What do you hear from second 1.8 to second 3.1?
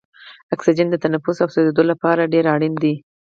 لپاره ډیر اړین دی.